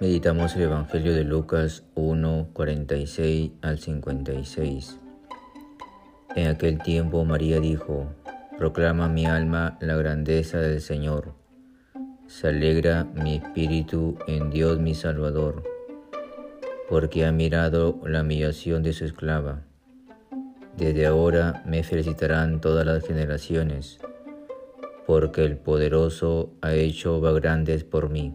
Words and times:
Meditamos 0.00 0.56
el 0.56 0.62
Evangelio 0.62 1.12
de 1.12 1.24
Lucas 1.24 1.84
1, 1.94 2.48
46 2.54 3.50
al 3.60 3.78
56. 3.78 4.98
En 6.34 6.46
aquel 6.46 6.78
tiempo 6.78 7.22
María 7.26 7.60
dijo, 7.60 8.06
Proclama 8.56 9.08
mi 9.08 9.26
alma 9.26 9.76
la 9.82 9.96
grandeza 9.96 10.56
del 10.56 10.80
Señor. 10.80 11.34
Se 12.28 12.48
alegra 12.48 13.04
mi 13.04 13.34
espíritu 13.34 14.16
en 14.26 14.48
Dios 14.48 14.78
mi 14.78 14.94
Salvador, 14.94 15.64
porque 16.88 17.26
ha 17.26 17.32
mirado 17.32 18.00
la 18.06 18.22
humillación 18.22 18.82
de 18.82 18.94
su 18.94 19.04
esclava. 19.04 19.64
Desde 20.78 21.04
ahora 21.04 21.62
me 21.66 21.82
felicitarán 21.82 22.62
todas 22.62 22.86
las 22.86 23.06
generaciones, 23.06 23.98
porque 25.06 25.44
el 25.44 25.58
poderoso 25.58 26.54
ha 26.62 26.72
hecho 26.72 27.20
grandes 27.20 27.84
por 27.84 28.08
mí. 28.08 28.34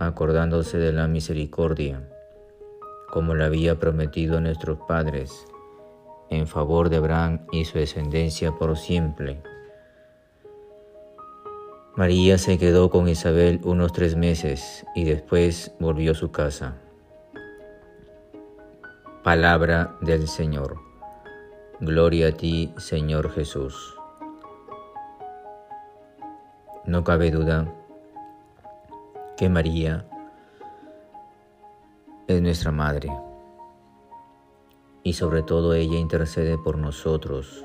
acordándose 0.00 0.78
de 0.78 0.92
la 0.92 1.06
misericordia, 1.06 2.02
como 3.10 3.34
le 3.34 3.44
había 3.44 3.78
prometido 3.78 4.38
a 4.38 4.40
nuestros 4.40 4.78
padres, 4.88 5.46
en 6.30 6.46
favor 6.46 6.88
de 6.88 6.96
Abraham 6.96 7.46
y 7.52 7.66
su 7.66 7.78
descendencia 7.78 8.52
por 8.52 8.78
siempre. 8.78 9.42
María 11.96 12.38
se 12.38 12.56
quedó 12.56 12.88
con 12.88 13.08
Isabel 13.08 13.60
unos 13.62 13.92
tres 13.92 14.16
meses 14.16 14.86
y 14.94 15.04
después 15.04 15.72
volvió 15.78 16.12
a 16.12 16.14
su 16.14 16.30
casa. 16.30 16.76
Palabra 19.22 19.96
del 20.00 20.28
Señor. 20.28 20.78
Gloria 21.78 22.28
a 22.28 22.32
ti, 22.32 22.72
Señor 22.78 23.30
Jesús. 23.32 23.96
No 26.86 27.04
cabe 27.04 27.30
duda 27.30 27.79
que 29.40 29.48
María 29.48 30.06
es 32.26 32.42
nuestra 32.42 32.72
Madre 32.72 33.08
y 35.02 35.14
sobre 35.14 35.42
todo 35.42 35.72
ella 35.72 35.96
intercede 35.96 36.58
por 36.58 36.76
nosotros. 36.76 37.64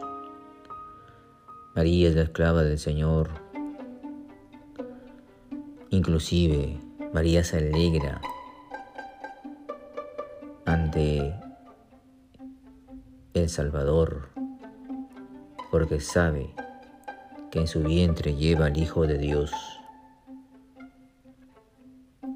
María 1.76 2.08
es 2.08 2.16
la 2.16 2.22
esclava 2.22 2.64
del 2.64 2.80
Señor. 2.80 3.30
Inclusive 5.90 6.80
María 7.14 7.44
se 7.44 7.58
alegra 7.58 8.22
ante 10.64 11.36
el 13.34 13.50
Salvador 13.50 14.30
porque 15.72 16.00
sabe 16.00 16.56
que 17.52 17.60
en 17.60 17.68
su 17.68 17.84
vientre 17.84 18.34
lleva 18.34 18.68
al 18.68 18.78
Hijo 18.78 19.06
de 19.06 19.18
Dios 19.18 19.75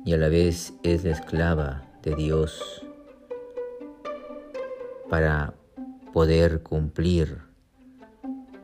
y 0.05 0.14
a 0.14 0.17
la 0.17 0.30
vez 0.30 0.73
es 0.83 1.03
la 1.03 1.11
esclava 1.11 1.83
de 2.02 2.16
Dios 2.16 2.86
para 5.10 5.54
poder 6.14 6.64
cumplir 6.64 7.42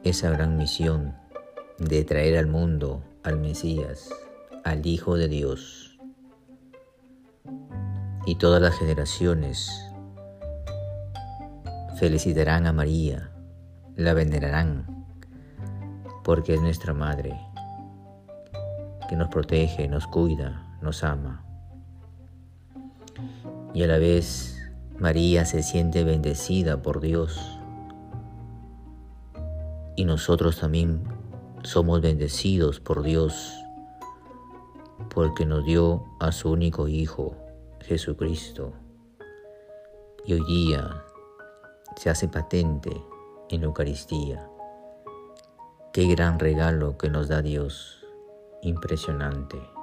esa 0.04 0.30
gran 0.30 0.58
misión 0.58 1.16
de 1.80 2.04
traer 2.04 2.38
al 2.38 2.48
mundo 2.48 3.04
al 3.24 3.40
Mesías, 3.40 4.10
al 4.64 4.86
Hijo 4.86 5.18
de 5.18 5.28
Dios. 5.28 6.00
Y 8.28 8.36
todas 8.36 8.62
las 8.62 8.78
generaciones 8.78 9.70
felicitarán 11.98 12.68
a 12.68 12.74
María, 12.74 13.32
la 13.96 14.14
venerarán, 14.14 15.06
porque 16.24 16.56
es 16.56 16.62
nuestra 16.62 16.94
Madre, 16.94 17.40
que 19.10 19.16
nos 19.16 19.30
protege, 19.30 19.88
nos 19.88 20.08
cuida, 20.08 20.75
nos 20.82 21.04
ama. 21.04 21.46
Y 23.74 23.84
a 23.84 23.88
la 23.88 23.98
vez 23.98 24.58
María 25.00 25.46
se 25.46 25.64
siente 25.64 26.04
bendecida 26.04 26.82
por 26.82 27.02
Dios. 27.02 27.60
Y 29.96 30.06
nosotros 30.06 30.60
también 30.60 31.04
somos 31.64 32.02
bendecidos 32.02 32.80
por 32.80 33.04
Dios 33.04 33.54
porque 35.14 35.46
nos 35.46 35.66
dio 35.66 36.06
a 36.20 36.32
su 36.32 36.52
único 36.52 36.88
Hijo, 36.88 37.36
Jesucristo. 37.82 38.74
Y 40.26 40.34
hoy 40.34 40.44
día 40.46 41.04
se 41.96 42.10
hace 42.10 42.28
patente 42.28 42.92
en 43.50 43.62
la 43.62 43.68
Eucaristía. 43.68 44.50
Qué 45.94 46.08
gran 46.08 46.40
regalo 46.40 46.98
que 46.98 47.10
nos 47.10 47.30
da 47.30 47.42
Dios, 47.42 48.06
impresionante. 48.62 49.75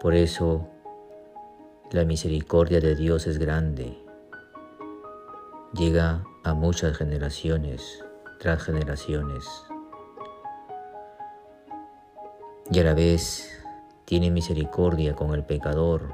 Por 0.00 0.14
eso 0.14 0.68
la 1.90 2.04
misericordia 2.04 2.80
de 2.80 2.94
Dios 2.94 3.26
es 3.26 3.38
grande. 3.38 3.96
Llega 5.72 6.22
a 6.44 6.52
muchas 6.52 6.96
generaciones 6.98 8.04
tras 8.38 8.62
generaciones. 8.62 9.46
Y 12.70 12.78
a 12.78 12.84
la 12.84 12.94
vez 12.94 13.58
tiene 14.04 14.30
misericordia 14.30 15.14
con 15.14 15.32
el 15.32 15.44
pecador 15.44 16.12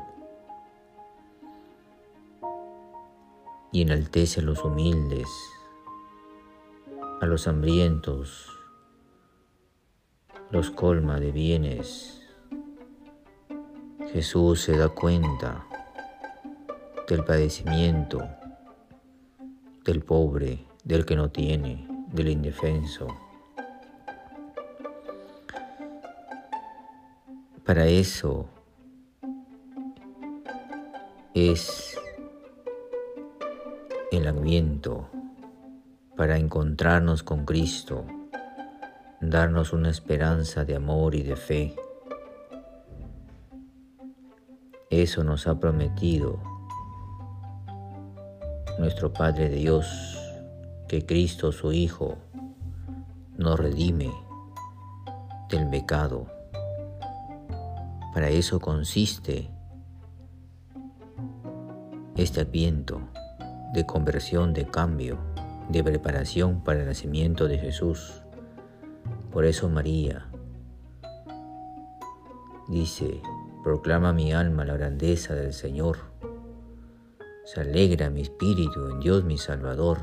y 3.72 3.82
enaltece 3.82 4.41
a 4.41 4.44
los 4.44 4.65
humildes, 4.65 5.28
a 7.21 7.26
los 7.26 7.48
hambrientos, 7.48 8.48
los 10.50 10.71
colma 10.71 11.19
de 11.19 11.32
bienes 11.32 12.22
Jesús 14.12 14.61
se 14.61 14.77
da 14.77 14.89
cuenta 14.89 15.67
del 17.09 17.25
padecimiento 17.25 18.23
del 19.84 20.03
pobre, 20.03 20.65
del 20.84 21.05
que 21.05 21.17
no 21.17 21.31
tiene, 21.31 21.87
del 22.12 22.28
indefenso. 22.28 23.09
Para 27.65 27.87
eso 27.87 28.47
es 31.34 31.99
el 34.11 34.27
ambiente 34.27 34.91
para 36.17 36.37
encontrarnos 36.37 37.22
con 37.22 37.45
Cristo, 37.45 38.05
darnos 39.21 39.72
una 39.72 39.91
esperanza 39.91 40.65
de 40.65 40.77
amor 40.77 41.15
y 41.15 41.22
de 41.22 41.37
fe. 41.37 41.75
Eso 44.92 45.25
nos 45.25 45.47
ha 45.47 45.58
prometido 45.58 46.38
nuestro 48.78 49.10
Padre 49.10 49.48
Dios, 49.48 49.88
que 50.86 51.06
Cristo 51.06 51.50
su 51.50 51.72
Hijo 51.72 52.19
nos 53.38 53.58
redime 53.58 54.10
del 55.48 55.66
pecado. 55.71 56.27
Para 58.12 58.28
eso 58.28 58.60
consiste 58.60 59.48
este 62.16 62.42
adviento 62.42 63.00
de 63.72 63.86
conversión, 63.86 64.53
de 64.53 64.66
cambio, 64.66 65.16
de 65.71 65.83
preparación 65.83 66.62
para 66.62 66.80
el 66.80 66.86
nacimiento 66.86 67.48
de 67.48 67.56
Jesús. 67.56 68.21
Por 69.30 69.47
eso 69.47 69.71
María 69.71 70.28
dice, 72.68 73.22
Proclama 73.62 74.12
mi 74.12 74.32
alma 74.32 74.64
la 74.64 74.74
grandeza 74.74 75.34
del 75.34 75.53
Señor. 75.53 75.98
Se 77.44 77.60
alegra 77.60 78.10
mi 78.10 78.22
espíritu 78.22 78.88
en 78.88 78.98
Dios 78.98 79.22
mi 79.22 79.38
Salvador, 79.38 79.98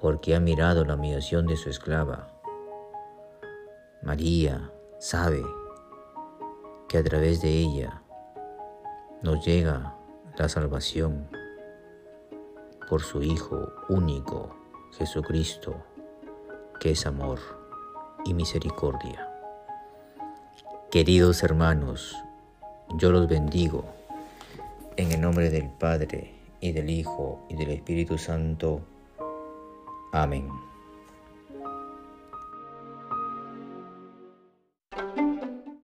porque 0.00 0.34
ha 0.34 0.40
mirado 0.40 0.84
la 0.84 0.96
humillación 0.96 1.46
de 1.46 1.56
su 1.56 1.70
esclava. 1.70 2.28
María 4.02 4.72
sabe 4.98 5.44
que 6.88 6.98
a 6.98 7.04
través 7.04 7.40
de 7.40 7.50
ella 7.50 8.02
nos 9.22 9.46
llega 9.46 9.96
la 10.36 10.48
salvación 10.48 11.28
por 12.88 13.00
su 13.02 13.22
Hijo 13.22 13.72
único, 13.88 14.56
Jesucristo, 14.98 15.76
que 16.80 16.90
es 16.90 17.06
amor 17.06 17.38
y 18.24 18.34
misericordia. 18.34 19.31
Queridos 20.92 21.42
hermanos 21.42 22.14
yo 22.98 23.10
los 23.12 23.26
bendigo. 23.26 23.86
En 24.98 25.10
el 25.10 25.22
nombre 25.22 25.48
del 25.48 25.70
Padre, 25.70 26.34
y 26.60 26.72
del 26.72 26.90
Hijo, 26.90 27.46
y 27.48 27.56
del 27.56 27.70
Espíritu 27.70 28.18
Santo. 28.18 28.82
Amén. 30.12 30.50